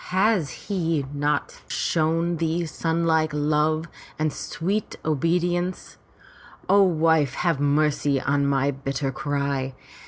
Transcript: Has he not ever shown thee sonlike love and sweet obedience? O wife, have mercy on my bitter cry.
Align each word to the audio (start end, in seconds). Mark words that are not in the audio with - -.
Has 0.07 0.49
he 0.49 1.05
not 1.13 1.51
ever 1.61 1.69
shown 1.71 2.37
thee 2.37 2.65
sonlike 2.65 3.29
love 3.35 3.87
and 4.17 4.33
sweet 4.33 4.95
obedience? 5.05 5.97
O 6.67 6.81
wife, 6.81 7.35
have 7.35 7.59
mercy 7.59 8.19
on 8.19 8.47
my 8.47 8.71
bitter 8.71 9.11
cry. 9.11 9.75